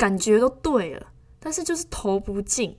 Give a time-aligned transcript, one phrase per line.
[0.00, 2.74] 感觉都对了，但是就是投不进。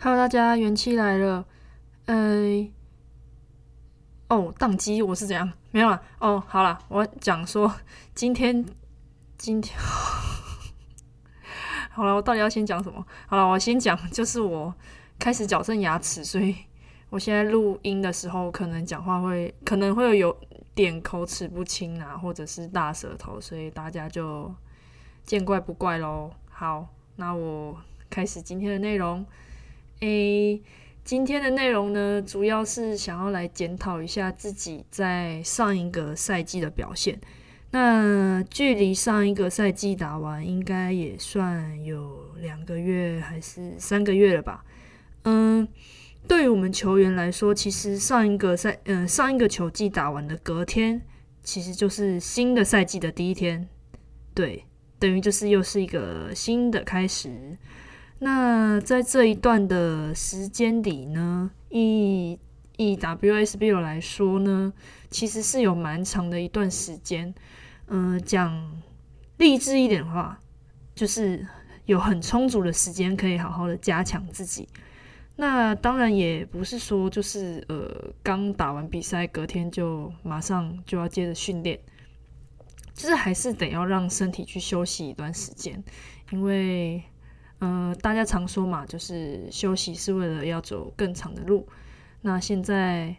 [0.00, 1.44] Hello，大家元气来了。
[2.06, 2.68] 呃，
[4.26, 5.52] 哦，宕机，我是怎样？
[5.70, 6.02] 没有了。
[6.18, 7.72] 哦，好了，我讲说
[8.16, 8.66] 今天，
[9.38, 9.78] 今天。
[11.90, 13.06] 好了，我到底要先讲什么？
[13.28, 14.74] 好了，我先讲，就是我
[15.18, 16.54] 开始矫正牙齿，所以
[17.10, 20.36] 我现在录音的时候，可能讲话会可能会有
[20.74, 24.52] 点口齿不清啊，或者是大舌头，所以大家就
[25.24, 26.30] 见怪不怪喽。
[26.50, 27.76] 好，那我
[28.10, 29.24] 开始今天的内容。
[30.00, 30.60] 诶，
[31.04, 37.18] 今天的内容呢，主要是想要来检讨一下自己在上一个赛季的表现。
[37.70, 44.64] 那距离上一个赛季打完，应该也算有两个月还是三个月了吧？
[45.24, 45.68] 嗯，
[46.26, 51.02] 对于我们球员来说，其实上一个赛，嗯，上一个球季打完的隔天，
[51.42, 53.68] 其实就是新的赛季的第一天，
[54.34, 54.64] 对，
[54.98, 57.58] 等于就是又是一个新的开始。
[58.20, 62.38] 那在这一段的时间里呢，以
[62.76, 64.72] 以 WSBL 来说呢，
[65.10, 67.34] 其实是有蛮长的一段时间。
[67.88, 68.80] 嗯，讲
[69.36, 70.40] 励志一点的话，
[70.94, 71.46] 就是
[71.84, 74.68] 有很充足的时间可以好好的加强自己。
[75.36, 81.78] 那当然也不是说就是呃刚打完比赛隔天就马上就要接着训练，
[82.94, 85.82] 就是还是得要让身体去休息一段时间。
[86.30, 87.02] 因为
[87.58, 91.66] 呃大家常说嘛，就是休息是为了要走更长的路。
[92.22, 93.14] 那现在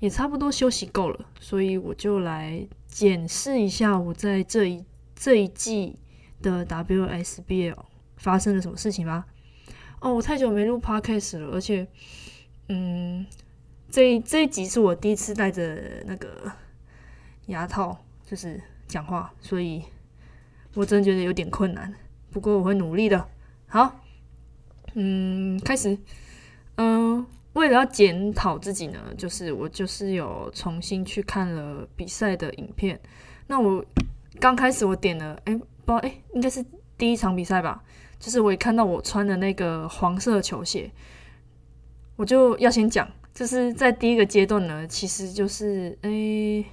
[0.00, 2.66] 也差不多休息够了，所以我就来。
[2.88, 4.82] 检视一下我在这一
[5.14, 5.98] 这一季
[6.40, 7.76] 的 WSBL
[8.16, 9.26] 发生了什么事情吧。
[10.00, 11.86] 哦，我太久没录 Podcast 了，而且，
[12.68, 13.26] 嗯，
[13.90, 16.52] 这这一集是我第一次戴着那个
[17.46, 19.82] 牙套，就是讲话，所以
[20.74, 21.92] 我真的觉得有点困难。
[22.30, 23.28] 不过我会努力的。
[23.66, 24.00] 好，
[24.94, 25.98] 嗯，开始，
[26.76, 27.26] 嗯。
[27.54, 33.00] 为了要检讨自己呢，就是我就是有重新去看了比赛的影片。
[33.46, 33.82] 那我
[34.38, 36.62] 刚开始我点了，哎，不知道，哎，应该是
[36.98, 37.82] 第一场比赛吧。
[38.18, 40.90] 就是我也看到我穿的那个黄色球鞋，
[42.16, 46.64] 我就要先讲，就是在第一个阶段呢，其实就是，哎，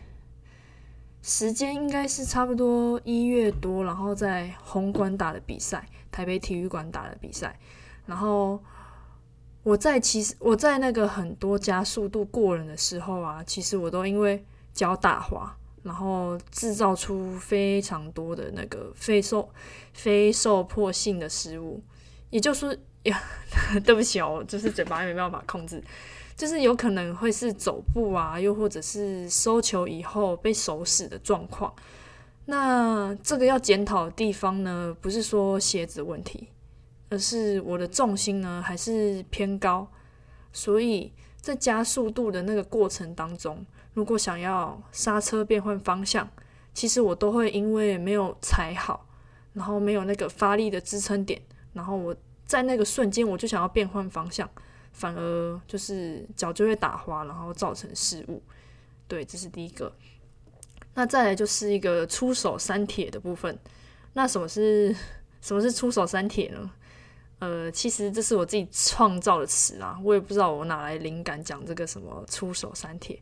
[1.21, 7.59] 时间应该是差不多一月多，然后在红馆打的比赛，台北体育馆打的比赛，
[8.05, 8.59] 然后。
[9.65, 14.43] 我在其实我在那个很多加速度过人的时候啊，其实我都因为
[14.73, 19.47] 脚打滑，然后制造出非常多的那个非受
[19.93, 21.81] 非受迫性的失误，
[22.29, 23.21] 也就是呀，
[23.85, 25.83] 对不起哦，就是嘴巴没办法控制，
[26.35, 31.73] 就是有可能会是走步啊，又或者是收球以后被手死的状况。
[32.45, 36.49] 那这个要检讨的地方呢，不是说鞋子问题。
[37.09, 39.87] 而是我的重心呢还是偏高，
[40.51, 46.27] 所以在加速度的那个过程当中，如果想要刹车变换方向，
[46.73, 49.07] 其实我都会因为没有踩好，
[49.53, 51.41] 然后没有那个发力的支撑点，
[51.73, 52.15] 然后我
[52.45, 54.49] 在那个瞬间我就想要变换方向，
[54.91, 58.41] 反而就是脚就会打滑，然后造成失误。
[59.07, 59.93] 对，这是第一个。
[60.95, 63.57] 那再来就是一个出手三铁的部分。
[64.13, 64.95] 那什么是
[65.41, 66.71] 什么是出手三铁呢？
[67.39, 73.19] 呃，其实这是我自己创造的词啊，我也不知道我哪来灵感讲这个什么出手三铁。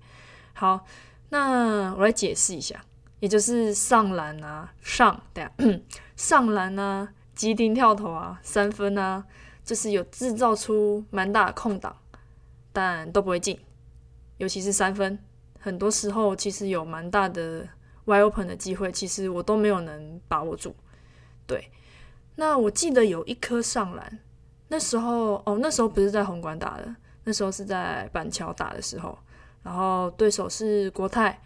[0.54, 0.86] 好，
[1.30, 2.84] 那我来解释一下，
[3.20, 5.52] 也就是上篮啊，上对啊，
[6.16, 9.26] 上篮啊，急停跳投啊，三分啊，
[9.64, 11.96] 就是有制造出蛮大的空档，
[12.72, 13.60] 但都不会进，
[14.38, 15.18] 尤其是三分，
[15.60, 17.68] 很多时候其实有蛮大的
[18.06, 20.76] wide open 的机会，其实我都没有能把握住，
[21.48, 21.72] 对。
[22.36, 24.20] 那我记得有一颗上篮，
[24.70, 26.96] 那时候哦，那时候不是在红馆打的，
[27.26, 29.18] 那时候是在板桥打的时候，
[29.64, 31.42] 然后对手是国泰，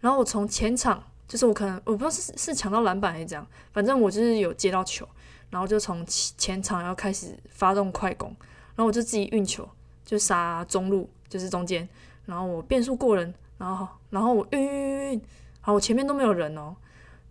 [0.00, 5.08] 然后我从前场，就是我可能我不知道是是抢到篮板还是怎样，反正我就是有接到球，
[5.50, 8.28] 然后就从前场要开始发动快攻，
[8.74, 9.68] 然后我就自己运球，
[10.04, 11.88] 就杀中路，就是中间，
[12.26, 15.22] 然后我变速过人，然后然后我运运运运，
[15.60, 16.74] 好，我前面都没有人哦，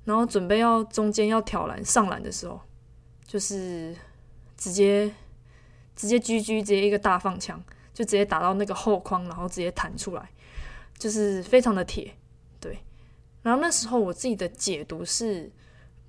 [0.06, 2.60] 然后准备要中间要挑篮上篮的时候。
[3.30, 3.96] 就是
[4.58, 5.14] 直接
[5.96, 7.64] 直接狙狙，直接一个大放枪，
[8.00, 10.30] 就直接打到那个后框，然后直接弹出来，
[10.98, 12.16] 就是非常的铁，
[12.58, 12.80] 对。
[13.42, 15.52] 然后那时候我自己的解读是，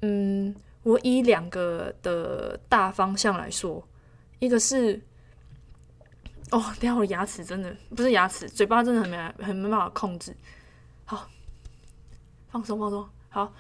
[0.02, 0.54] 嗯，
[0.84, 3.84] 我以两个的大方向来说，
[4.38, 5.02] 一个是
[6.52, 10.32] 哦，等下我牙齿真的不是牙齿，嘴巴真的很没很没办法控制。
[11.04, 11.28] 好，
[12.50, 13.04] 放松放松。
[13.30, 13.52] 好，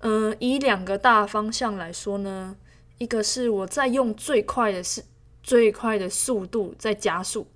[0.00, 2.54] 嗯，以两个大方向来说呢，
[2.98, 5.02] 一个是我在用最快的是
[5.44, 7.46] 最快的速度在加速，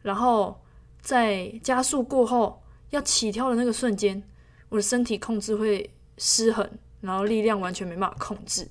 [0.00, 0.58] 然后
[1.02, 4.22] 在加速过后要起跳的那个瞬间，
[4.70, 6.66] 我的身体控制会失衡，
[7.02, 8.66] 然后力量完全没办法控制。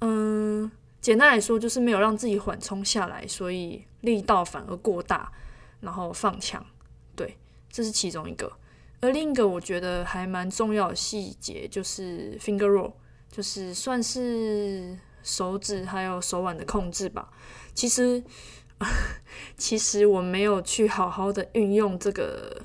[0.00, 0.70] 嗯。
[1.00, 5.30] 简单来说，就是没有让自己缓冲下来，所以力道反而过大，
[5.80, 6.62] 然后放枪。
[7.14, 7.38] 对，
[7.70, 8.52] 这是其中一个。
[9.00, 12.92] 而另一个我觉得还蛮重要的细节，就是 finger roll，
[13.30, 17.30] 就是算是手指还有手腕的控制吧。
[17.78, 18.24] 其实，
[19.56, 22.60] 其实我没有去好好的运用这个，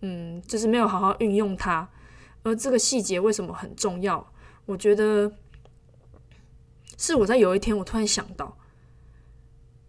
[0.00, 1.86] 嗯，就是没有好好运用它。
[2.42, 4.32] 而这个细节为什么很重要？
[4.64, 5.30] 我觉得。
[6.96, 8.56] 是我在有一天，我突然想到，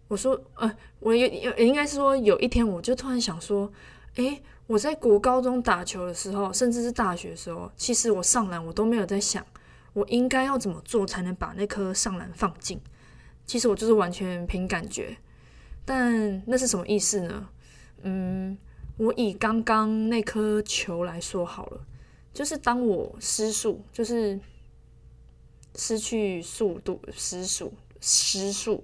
[0.06, 3.72] 我说，呃，我有应该是说，有一天我就突然想说，
[4.16, 9.44] 诶，我在国高中打球的时候，甚至是大学的时候，其实我上篮我都没有在想，
[9.94, 12.78] 我应该要怎么做才能把那颗上篮放进。
[13.50, 15.16] 其实我就是完全凭感觉。
[15.84, 17.48] 但那是什么意思呢？
[18.02, 18.56] 嗯，
[18.96, 21.80] 我以刚刚那颗球来说好了，
[22.32, 24.38] 就是当我失速，就是。
[25.76, 28.82] 失去速度，失速，失速，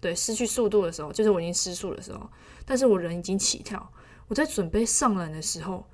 [0.00, 2.28] 对，失去速度的时候，就是我已经失速的时候，
[2.64, 3.92] 但是我人已经起跳。
[4.28, 5.86] 我在准备上篮的时候，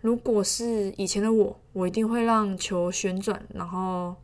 [0.00, 4.16] 如果是以前的我，我一定会让球旋转，然后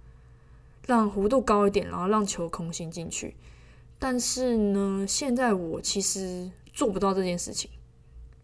[0.89, 3.37] 让弧度高一点，然后让球空心进去。
[3.99, 7.71] 但是呢，现在我其实做不到这件事情。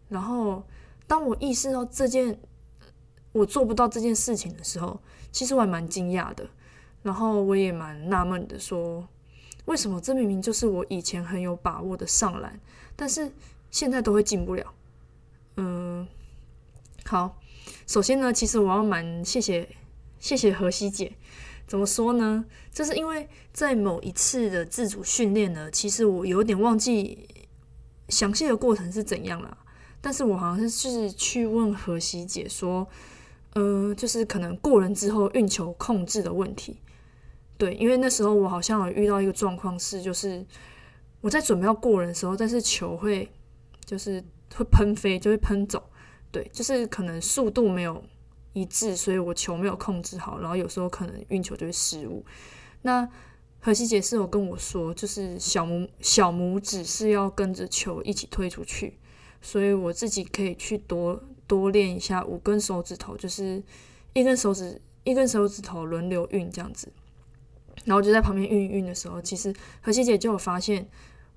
[0.09, 0.63] 然后，
[1.07, 2.37] 当我意识到这件
[3.31, 4.99] 我做不到这件事情的时候，
[5.31, 6.47] 其实我还蛮惊讶的。
[7.01, 9.07] 然后我也蛮纳闷的，说
[9.65, 12.59] 为什么这明明就是我以前很有把握的上篮，
[12.95, 13.31] 但是
[13.71, 14.73] 现在都会进不了。
[15.57, 16.07] 嗯，
[17.05, 17.39] 好，
[17.87, 19.67] 首先呢，其实我要蛮谢谢
[20.19, 21.13] 谢谢何西姐，
[21.67, 22.45] 怎么说呢？
[22.71, 27.27] 就是因为在某一次的自主训练呢，其实我有点忘记
[28.09, 29.57] 详细的过程是怎样了，
[30.01, 32.87] 但是我好像是去问何西姐说，
[33.55, 36.77] 嗯，就是可能过人之后运球控制的问题。
[37.57, 40.45] 对，因为那时候我好像有遇到一个状况是，就是
[41.21, 43.31] 我在准备要过人的时候，但是球会
[43.85, 44.23] 就是
[44.55, 45.81] 会喷飞，就会喷走。
[46.31, 48.03] 对，就是可能速度没有
[48.55, 52.25] 一致，所以我球没有控制好，然后有时候可能运球就会失误。
[52.83, 53.07] 那
[53.59, 58.97] 何西杰是有跟我说，就是小拇小拇指是要跟着球一起推出去，
[59.41, 63.61] 所以我自己可以去多多练一下五根手指头，就是
[64.13, 66.91] 一根手指一根手指头轮流运这样子。
[67.83, 70.87] 然后就在旁边运运的时候，其实何西姐就有发现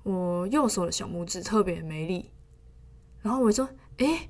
[0.03, 2.29] 我右手的小拇指特别没力。
[3.21, 3.67] 然后我说
[3.97, 4.29] ：“诶，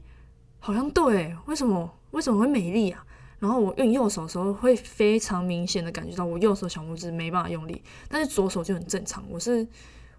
[0.58, 3.06] 好像对，为什么为什么会没力啊？”
[3.40, 9.24] 然后我用右手的时候，会非常明显的感觉到我右手小拇指没办法用力，但是左手就很正常。
[9.30, 9.68] 我是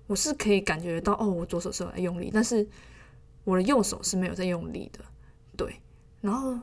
[0.06, 2.66] 我是可以感觉到哦，我左手是在用力，但是
[3.44, 5.04] 我的右手是没有在用力的。
[5.56, 5.80] 对，
[6.20, 6.58] 然后。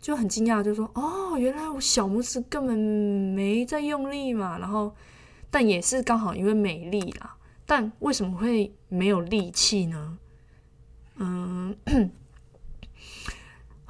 [0.00, 4.92] 就很惊讶，就说：“哦，原来我小拇指根本没在用力嘛。”然后，
[5.48, 7.36] 但也是刚好因为没力啦。
[7.64, 10.18] 但为什么会没有力气呢？
[11.18, 11.76] 嗯，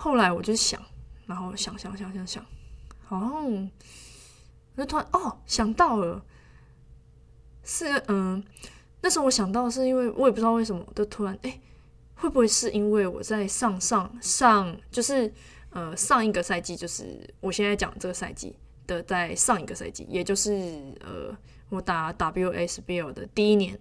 [0.03, 0.83] 后来我就想，
[1.27, 2.45] 然后想想想想想，
[3.05, 3.71] 好像
[4.77, 6.25] 就突然哦想到了，
[7.63, 8.43] 是嗯，
[9.01, 11.61] 那时候我想到是因为我也不知道为什么，就突然哎，
[12.17, 15.33] 会不会是因为我在上上上就是。
[15.75, 18.55] 呃，上一个赛季就是我现在讲这个赛季
[18.87, 20.53] 的，在上一个赛季，也就是
[21.01, 21.35] 呃，
[21.71, 23.81] 我打 WSBL 的第一年，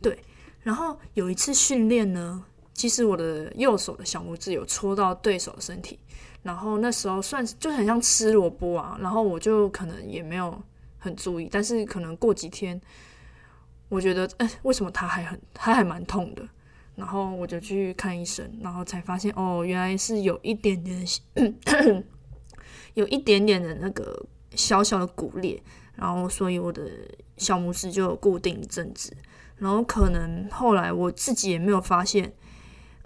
[0.00, 0.18] 对。
[0.62, 2.42] 然后有一次训练呢，
[2.76, 5.98] 其实我的右手的小拇指有戳到对手的身体，
[6.42, 10.62] 然后那时候算就很像吃萝卜啊，然后我就可能也没有
[10.98, 12.78] 很注意，但是可能过几天，
[13.88, 16.46] 我觉得，哎，为什么他还很，他还蛮痛的。
[16.96, 21.04] 然后我就去看医生，然后才发现哦，原来是有一点点，
[22.94, 25.62] 有一点点的那个小小的骨裂，
[25.94, 26.90] 然后所以我的
[27.36, 29.14] 小拇指就有固定一阵子，
[29.56, 32.32] 然后可能后来我自己也没有发现，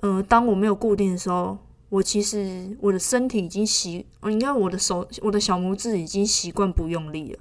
[0.01, 1.57] 呃，当我没有固定的时候，
[1.89, 7.39] 我其实我的身体已经习，应该我的手我的小拇指已经习惯不用力了，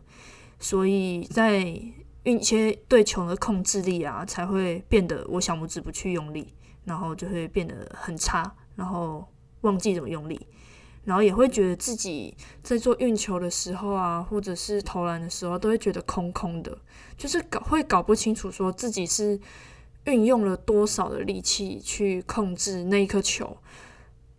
[0.59, 1.81] 所以在。
[2.23, 9.25] 运切对球的控制力啊，才会变得我小拇指不去用力，然后就会变得很差，然后
[9.61, 10.39] 忘记怎么用力，
[11.05, 16.77] 然后也会觉得自己在做运球的时候啊，或者是投篮的时候，都会觉得空空的，
[17.17, 19.39] 就是搞会搞不清楚说自己是
[20.09, 23.57] 运用了多少的力气去控制那一颗球。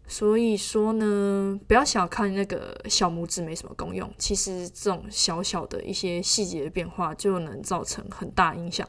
[0.07, 8.89] 所以说呢，不要小看那个小拇指没什么功用，其实这种小小的一些细节的变化就能造成很大影响。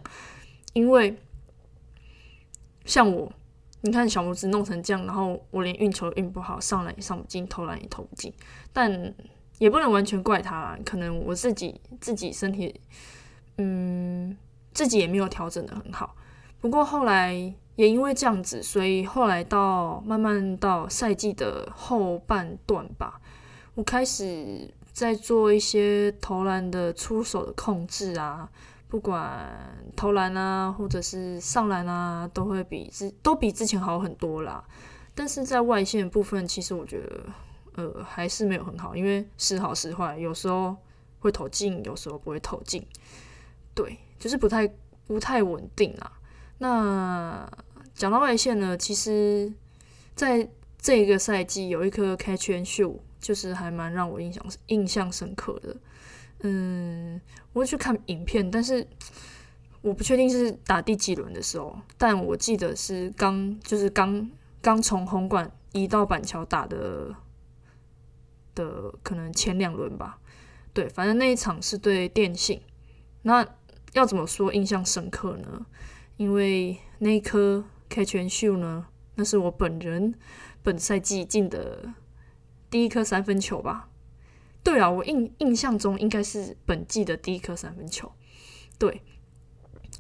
[0.74, 1.16] 因为
[2.86, 3.32] 像我，
[3.82, 8.34] 你看小拇指弄成这样，然后我连运球运不好，上篮也上不进，投篮也投不进，
[8.74, 9.14] 但
[9.60, 12.82] 也不能完全怪他，可能我自己自己身体，
[13.60, 14.36] 嗯，
[14.74, 16.16] 自己也没有调整的很好。
[16.62, 17.54] 不过后来。
[17.78, 23.20] 也因为这样子，所以后来到慢慢到赛季的后半段吧，
[23.74, 28.48] 我开始在做一些投篮的出手的控制啊，
[28.88, 29.50] 不管
[29.96, 34.64] 投篮啊，或者是上篮啊，都会比之都比之前好很多啦。
[35.16, 37.26] 但是在外线部分，其实我觉得
[37.78, 40.76] 呃还是没有很好，因为时好时坏，有时候
[41.20, 42.86] 会投进，有时候不会投进，
[43.74, 44.68] 对，就是不太
[45.08, 46.12] 不太稳定啊。
[46.62, 47.50] 那
[47.96, 49.52] 讲到外线呢，其实
[50.14, 55.76] 在这个赛季有一颗 catch and shoot，就是还蛮让我印象印象深刻的。
[56.42, 57.20] 嗯，
[57.54, 58.88] 我会去看影片，但是
[59.82, 64.30] 我不确定是打第几轮的时候，但我记得是刚就是刚
[64.62, 67.16] 刚从红馆移到板桥打的
[68.54, 70.20] 的可能前两轮吧。
[70.74, 72.62] 对，反正那一场是对电信。
[73.24, 73.44] 那
[73.94, 75.66] 要怎么说印象深刻呢？
[76.22, 77.64] 因为那一颗。
[77.94, 78.88] catch and shoot 呢？
[79.16, 80.14] 那是我本人
[80.64, 81.94] 本赛季进的
[82.70, 83.90] 第一颗三分球吧？
[84.64, 88.10] 对啊，我印印象中应该是本季的第一颗三分球。
[88.80, 89.02] 对，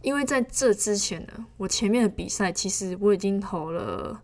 [0.01, 4.23] 因为在这之前呢，我前面的比赛其实我已经投了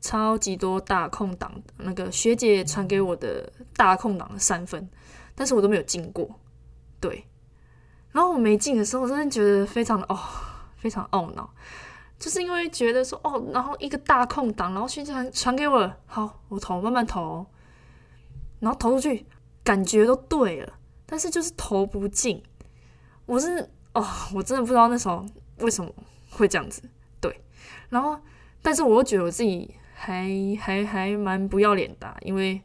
[0.00, 4.90] 超级多大空档，那个学姐传给我的大空档的三分，
[5.36, 6.40] 但是我都没有进过。
[6.98, 7.24] 对，
[8.10, 10.18] 然后我没进的时候，我真的觉得非常的哦，
[10.84, 11.48] 非常懊恼。
[12.18, 17.46] 就是因为觉得说哦，然后一个大空档，然后宣传传给我，好，我投，慢慢投，
[18.60, 19.24] 然后投出去，
[19.62, 20.74] 感觉都对了，
[21.06, 22.42] 但是就是投不进。
[23.24, 25.24] 我是哦，我真的不知道那时候
[25.60, 25.90] 为什么
[26.30, 26.82] 会这样子，
[27.18, 27.40] 对。
[27.88, 28.20] 然后，
[28.60, 30.28] 但是我又觉得我自己还
[30.60, 32.60] 还还蛮不要脸的，因为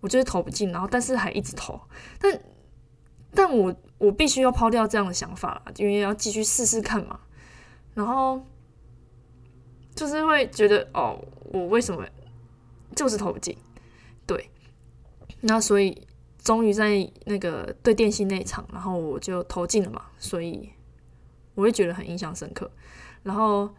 [0.00, 1.80] 我就是投不进，然后但是还一直投，
[2.20, 2.40] 但
[3.34, 7.20] 但我我必须要抛掉这样的想法了，因为要继续试试看嘛，
[7.94, 8.44] 然后。
[9.96, 11.16] 就是会觉得哦，
[11.52, 12.04] 我为什么
[12.96, 13.56] 就是投不进？
[14.26, 14.50] 对，
[15.42, 16.04] 那所以
[16.42, 20.68] 终于在那个对电信那一场，然后我就投进了嘛，所以
[21.54, 22.68] 我会觉得很印象深刻。
[23.22, 23.72] 然后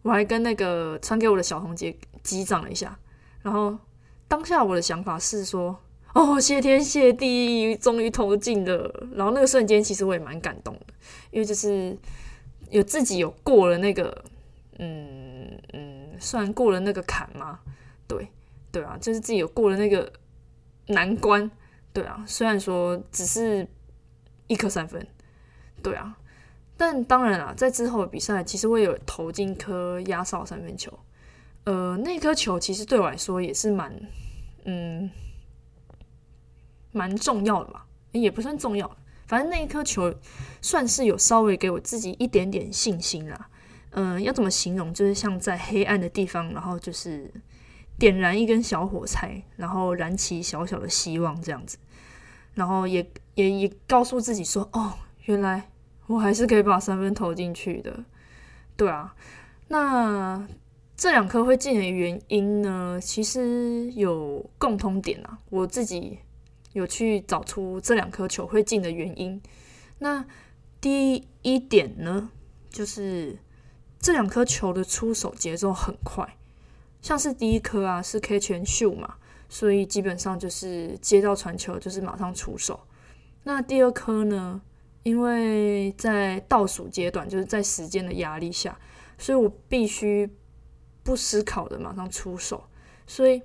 [0.00, 2.98] 我还跟那个传给我的小红姐击掌了一下。
[3.42, 3.78] 然后
[4.26, 5.78] 当下我的想法是说，
[6.14, 9.08] 哦，谢天谢地，终于投进了。
[9.12, 10.94] 然后那个瞬间，其实我也蛮感动的，
[11.32, 11.94] 因为就是
[12.74, 14.24] 有自己有过了那个。
[14.80, 17.60] 嗯嗯，算过了那个坎吗？
[18.08, 18.26] 对
[18.72, 20.12] 对啊，就是自己有过了那个
[20.88, 21.48] 难关。
[21.92, 23.64] 对啊，虽然说只是
[24.48, 25.06] 一颗三分，
[25.80, 26.18] 对啊，
[26.76, 30.92] 但当然啊，在之后的比赛，其实我有投进一颗压哨三分球。
[31.62, 33.94] 呃，那颗球其实对我来说也是蛮
[34.64, 35.08] 嗯
[36.90, 40.14] 蛮重要的嘛，也不算重要，反正那一颗球
[40.60, 43.48] 算是有稍微给我自己一点点信心啦。
[43.90, 44.92] 嗯，要怎么形容？
[44.92, 47.32] 就是像在黑暗的地方，然后就是
[47.98, 51.78] 点燃一根小火柴，然后燃起小小的希望这样子，
[52.54, 54.94] 然后也也也告诉自己说：“哦，
[55.26, 55.70] 原来
[56.08, 58.04] 我还是可以把三分投进去的。”
[58.76, 59.14] 对啊，
[59.68, 60.44] 那
[60.96, 65.38] 这两颗会进的原因呢，其实有共通点啊。
[65.50, 66.18] 我自己
[66.74, 69.42] 有去找出这两颗球会进的原因。
[70.00, 70.24] 那
[70.80, 72.30] 第一点呢，
[72.68, 73.38] 就是。
[74.00, 76.36] 这两颗球的出手节奏很快，
[77.00, 79.14] 像是第一颗啊是 catch and shoot 嘛，
[79.48, 82.78] 所以基本上就是接到传球就是马上出手。
[83.44, 84.60] 那第二颗呢，
[85.04, 88.78] 因为在倒数阶段，就是在时间的压力下，
[89.16, 90.30] 所以我必须
[91.02, 92.64] 不思考的马上出手。
[93.06, 93.40] 所以，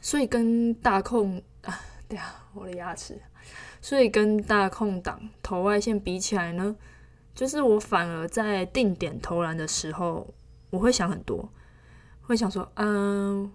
[0.00, 1.42] 所以跟大控，
[2.08, 3.20] 对啊，我的牙齿，
[3.80, 6.76] 所以跟大空档投外线比起来呢？
[7.34, 10.32] 就是我反而在定点投篮的时候，
[10.70, 11.48] 我会想很多，
[12.22, 13.50] 会想说，嗯，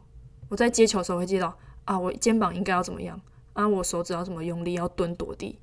[0.49, 3.19] 我在接球的时候会接到啊，我肩膀应该要怎么样
[3.53, 5.57] 啊，我手指要怎么用力，要蹲躲地，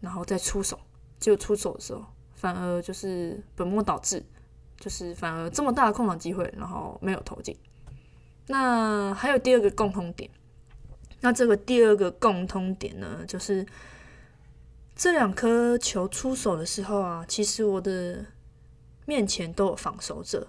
[0.00, 0.78] 然后再出手。
[1.18, 2.04] 就出手的时候，
[2.34, 4.22] 反而就是本末倒置，
[4.78, 7.56] 就是反而这么大的空档机会，然后没有投进。
[8.48, 10.30] 那还有第二个共通点，
[11.26, 13.66] 那这个第二个共通点呢，就是。
[14.98, 18.24] 这两颗球出手的时候啊，其实我的
[19.04, 20.48] 面前都有防守者，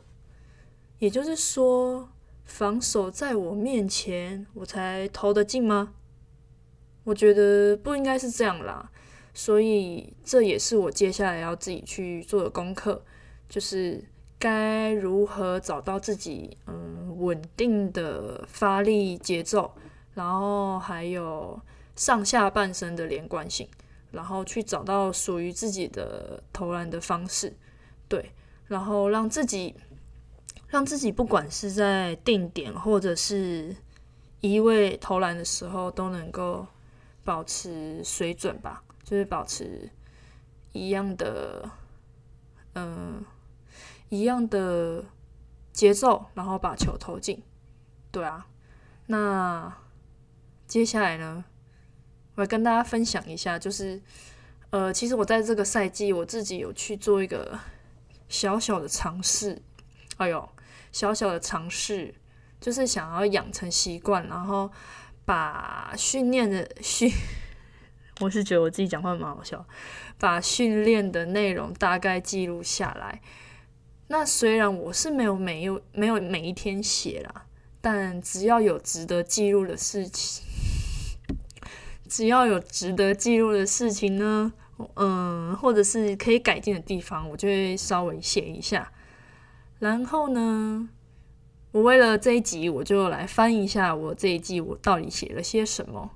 [0.99, 2.07] 也就是说，
[2.45, 5.93] 防守在我面前，我才投得进吗？
[7.03, 8.89] 我觉得不应该是这样啦。
[9.33, 13.03] 所以这也是我接下来要自己去做的功课，
[13.49, 14.01] 就是
[14.39, 19.75] 该如何找到自己嗯稳定的发力节奏，
[20.17, 21.61] 然后还有
[21.95, 23.69] 上下半身的连贯性，
[24.09, 27.55] 然后去找到属于自己的投篮的方式，
[28.07, 28.31] 对，
[28.65, 29.75] 然后让自己
[30.67, 33.75] 让自己不管是在定点或者是
[34.41, 36.65] 一位投篮的时候都能够
[37.23, 38.83] 保持水准吧。
[39.03, 39.89] 就是保持
[40.73, 41.69] 一样的，
[42.73, 43.23] 嗯，
[44.09, 45.01] 一样的
[45.71, 47.41] 节奏，然后把球投进。
[48.11, 48.45] 对啊，
[49.05, 49.73] 那
[50.67, 51.45] 接下来呢，
[52.35, 54.01] 我来跟大家分享一下，就是
[54.69, 57.57] 呃，其实我在这个赛季，我自己有去做一个
[58.27, 59.61] 小小的尝试。
[60.17, 60.49] 哎呦，
[60.91, 62.13] 小小的尝试，
[62.59, 64.69] 就是想要养成习惯，然后
[65.23, 67.09] 把训练的训。
[68.19, 69.65] 我是觉得我自己讲话蛮好笑，
[70.17, 73.21] 把训练的内容大概记录下来。
[74.07, 77.45] 那虽然我是没有每有没有每一天写啦，
[77.79, 80.46] 但只要有值得记录的事情，
[82.09, 84.51] 只要有值得记录的事情呢，
[84.95, 88.91] 嗯，或者是可以改进的地方，我就会稍微写一下。
[89.79, 90.89] 然后呢，
[91.71, 96.11] 我为了这一集，我就来翻一下我这一季我到底写了些什么。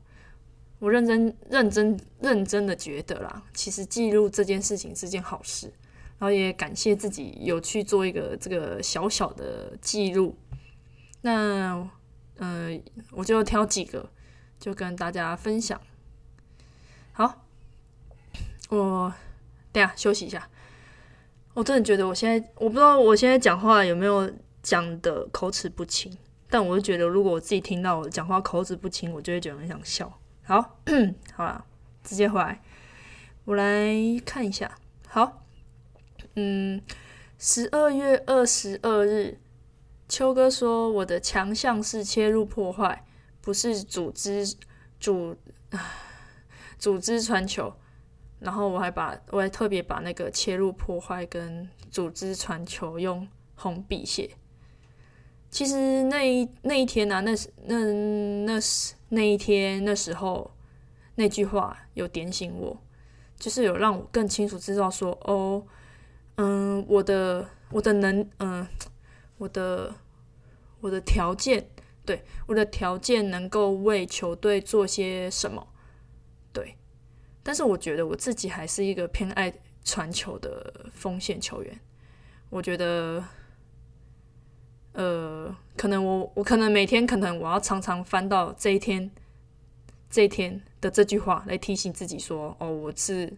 [0.79, 5.67] 我认真、认真、认真的觉得啦，其实记录这件事情是件好事，
[6.17, 10.35] 然后也感谢自己有去做一个这个小小的记录。
[11.21, 11.87] 那，
[12.37, 12.81] 嗯，
[13.11, 14.09] 我就挑几个，
[14.61, 15.81] 就跟大家分享。
[17.11, 17.43] 好，
[18.69, 19.13] 我
[19.73, 20.47] 等下休息一下。
[21.53, 24.31] 我真的觉得我现在，我不知道我现在讲话有没有
[24.63, 26.15] 讲的口齿不清，
[26.49, 30.19] 但我就觉得，如果我自己听到我讲话口齿不清，我就会觉得很想笑。
[30.43, 30.77] 好，
[31.33, 31.65] 好了，
[32.03, 32.61] 直接回来。
[33.45, 33.93] 我来
[34.23, 34.77] 看一下。
[35.07, 35.43] 好，
[36.35, 36.81] 嗯，
[37.37, 39.39] 十二月二十二日，
[40.07, 43.03] 秋哥说我的强项是切入破坏，
[43.41, 44.45] 不是组织
[44.99, 45.35] 组
[46.77, 47.73] 组织传球。
[48.39, 54.31] 然后我还把我还特别把那个切入破坏跟组织传球用红笔写。
[55.49, 57.75] 其实那一那一天呢，那是那
[58.45, 58.95] 那是。
[59.13, 60.49] 那一天那时候
[61.15, 62.81] 那句话有点醒我，
[63.37, 65.61] 就是有让我更清楚知道说哦，
[66.35, 68.65] 嗯，我的我的能嗯，
[69.37, 69.93] 我的
[70.79, 71.67] 我的条件，
[72.05, 75.67] 对我的条件能够为球队做些什么，
[76.53, 76.75] 对，
[77.43, 81.79] 但是我觉得我自己还是一个偏爱传球的锋线球员，
[82.49, 83.23] 我觉得。
[84.93, 89.09] 呃，可能我我可能每天可能我要常常翻到这一天
[90.09, 93.31] 这一天的这句话来提醒自己说，哦，我是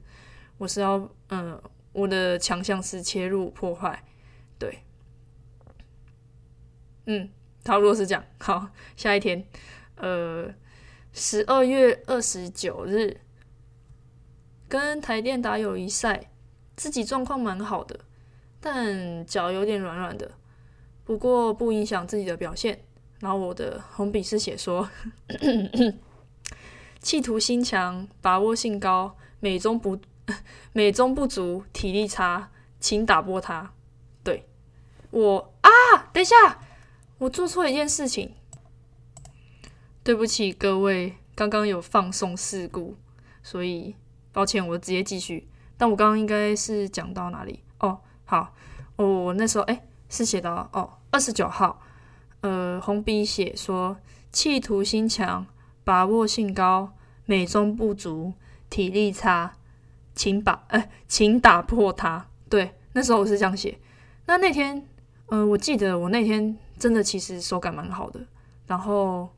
[0.57, 4.03] 我是要嗯，我的强项是切入破坏，
[4.57, 4.79] 对，
[7.05, 7.29] 嗯，
[7.63, 8.23] 差不多是这样。
[8.39, 9.45] 好，下一天，
[9.95, 10.53] 呃，
[11.13, 13.21] 十二月二十九日
[14.67, 16.31] 跟台电打友谊赛，
[16.75, 17.99] 自己状况蛮好的，
[18.59, 20.31] 但脚有点软软的。
[21.05, 22.83] 不过不影响自己的表现。
[23.19, 24.89] 然后我的红笔是写说：
[26.99, 29.97] 企图心强，把握性高，美中不
[30.73, 33.71] 美中不足，体力差，请打破它。
[34.25, 34.45] 对
[35.11, 35.69] 我啊，
[36.11, 36.35] 等一下，
[37.23, 38.33] 我做错一件事情，
[40.03, 42.97] 对不起各位，刚刚有放送事故，
[43.41, 43.95] 所以
[44.33, 45.47] 抱歉，我直接继续。
[45.77, 47.61] 但我刚刚应该是讲到哪里？
[47.79, 48.53] 哦，好，
[48.97, 49.81] 我那时候哎。
[50.09, 51.81] 是写到哦，二十九号，
[52.41, 53.97] 呃，红笔写说，
[54.31, 55.47] 企图心强，
[55.83, 56.93] 把握性高，
[57.25, 58.33] 美中不足，
[58.69, 59.55] 体力差，
[60.13, 62.27] 请把，哎，请打破它。
[62.47, 63.79] 对，那时候我是这样写。
[64.27, 64.85] 那那天，
[65.29, 68.19] 呃，我记得我那天真的其实手感蛮好的，
[68.67, 69.29] 然后，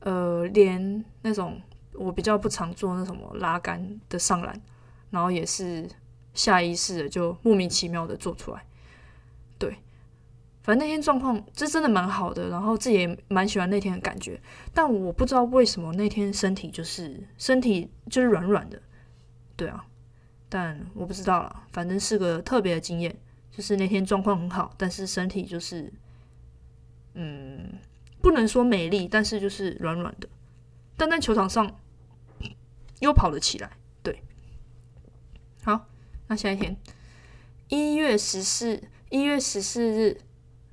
[0.00, 1.60] 呃，连那种
[1.92, 4.58] 我比较不常做那什么拉杆的上篮，
[5.10, 5.86] 然后也是
[6.32, 8.64] 下意识的就莫名其妙的做出来，
[9.58, 9.76] 对。
[10.62, 14.40] 反正那天状况这真的蛮好的，然后自己也蛮喜欢那天的感觉。
[14.72, 18.80] 但我不知道为什么那天身体就是身体就是软软的，
[19.56, 19.84] 对啊。
[20.48, 23.14] 但我不知道了，反正是个特别的经验，
[23.50, 25.92] 就是那天状况很好，但是身体就是
[27.20, 27.78] 嗯，
[28.22, 30.28] 不能说美丽，但是就是软软的。
[30.96, 31.78] 但在球场上
[33.00, 33.70] 又跑了起来，
[34.02, 34.22] 对。
[35.64, 35.86] 好，
[36.28, 36.76] 那下一天
[37.68, 38.80] 一月十四。
[39.10, 40.20] 一月十四日，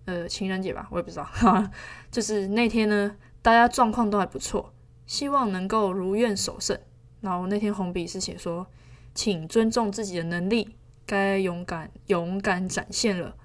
[0.03, 1.71] 呃，情人节吧，我也不知道哈，
[2.11, 4.73] 就是那天呢，大家状况都还不错，
[5.07, 6.77] 希望能够如愿守胜。
[7.21, 8.67] 然后那天红笔是写说，
[9.13, 13.37] 请尊重自己的能力，该勇敢勇敢展现了。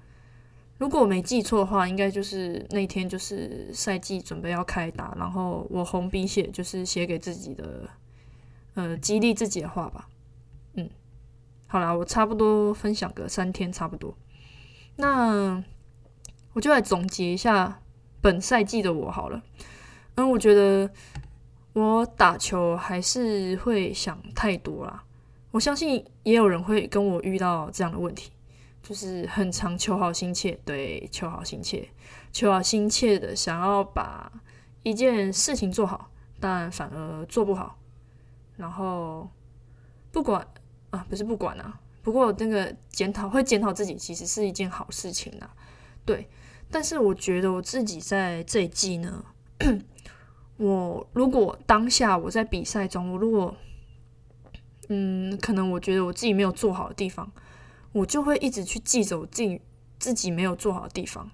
[0.81, 7.87] 如果我没记错的话，应该就是那天就是赛季准备要开打，然后我红笔写就是写给自己的，
[8.73, 10.09] 呃，激励自己的话吧。
[10.73, 10.89] 嗯，
[11.67, 14.17] 好啦，我差不多分享个三天差不多。
[14.95, 15.63] 那
[16.53, 17.79] 我就来总结一下
[18.19, 19.39] 本赛季的我好了。
[20.15, 20.89] 嗯，我觉得
[21.73, 25.03] 我打球还是会想太多啦。
[25.51, 28.31] 我相信也有人会跟我遇到这样的问题，
[28.83, 31.89] 就是很常求好心切，对，求好心切，
[32.31, 34.31] 求好心切的想要把
[34.83, 37.77] 一件事情做好，但反而做不好。
[38.57, 39.29] 然后
[40.11, 40.45] 不管
[40.89, 41.79] 啊，不是不管啊。
[42.03, 45.53] 不过，那个检讨会检讨自己，其实是一件好事情啊。
[46.03, 46.27] 对，
[46.71, 49.23] 但是我觉得我自己在这一季呢，
[50.57, 53.55] 我如果当下我在比赛中，我如果
[54.89, 57.31] 嗯，可能我觉得我自己没有做好的地方，
[57.91, 59.61] 我就会一直去记着我自己
[59.99, 61.29] 自己没有做好的地方，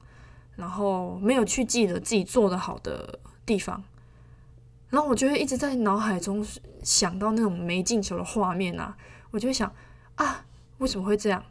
[0.56, 3.84] 然后没有去记得自己做的好的地方，
[4.90, 6.46] 然后我就会一直在脑海中
[6.84, 8.98] 想到那种没进球的画面啊，
[9.32, 9.72] 我就会想
[10.16, 10.44] 啊。
[10.80, 11.44] 为什么会这样，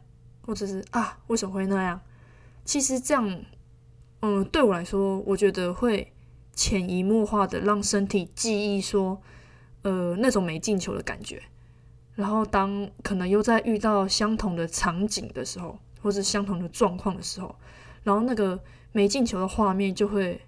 [0.43, 1.99] 或者是啊，为什么会那样？
[2.63, 3.43] 其实这样，
[4.21, 6.13] 嗯，对我来说，我觉得会
[6.53, 9.21] 潜移默化的让身体记忆说，
[9.81, 11.43] 呃，那种没进球的感觉。
[12.17, 17.55] 然后当可能又在遇到相同的场景的时候，或者相同的状况的时候，
[18.03, 18.59] 然后那个
[18.91, 20.41] 没进球的画面就会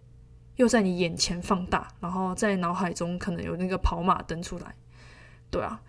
[0.56, 4.76] 又在你眼前放大，然后在脑海中可能有那个跑马灯出来。
[5.50, 5.80] 对啊。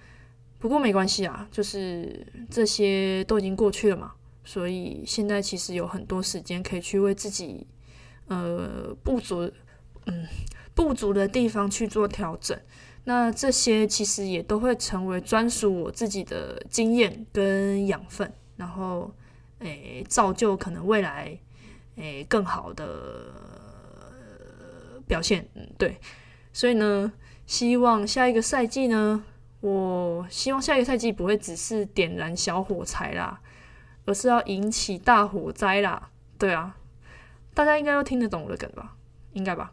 [0.58, 4.12] 不过没关系啊，就是这些都已经过去了嘛，
[4.44, 7.66] 所以现在其实有很多时间可以去为自己
[8.26, 9.50] 呃不足
[10.04, 10.26] 嗯
[10.74, 12.54] 不足的地方去做调整。
[13.04, 19.12] 那这些其实也都会成为专属我自己的经验跟养分，然后
[19.60, 21.38] 诶造就可能未来
[21.96, 23.32] 诶更好的
[25.06, 25.48] 表现。
[25.54, 25.98] 嗯，对，
[26.52, 27.12] 所以呢，
[27.46, 29.24] 希望下一个赛季呢。
[29.60, 33.38] 我希望下一个赛季不会只是点燃小火柴啦，
[34.06, 36.08] 而是要引起大火灾啦。
[36.38, 36.74] 对啊，
[37.52, 38.96] 大家应该都听得懂我的梗吧？
[39.34, 39.70] 应该吧？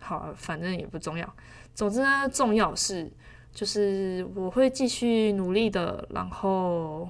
[0.00, 1.32] 好，反正也不重要。
[1.74, 3.08] 总之呢，重要是
[3.52, 7.08] 就是我会继续努力的，然后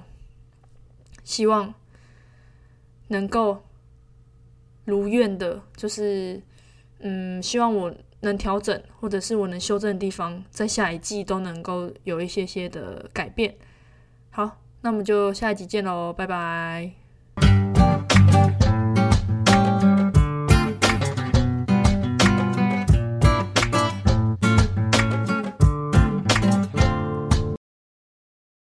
[1.23, 1.73] 希望
[3.07, 3.63] 能够
[4.85, 6.39] 如愿的，就是
[6.99, 7.91] 嗯，希望我。
[8.23, 13.55] 能调整，或者是我能修正的地方，在下一季都能够有一些些的改变。
[14.29, 16.91] 好，那我们就下一集见喽，拜拜。